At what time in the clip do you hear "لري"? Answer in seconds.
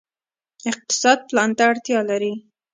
2.09-2.33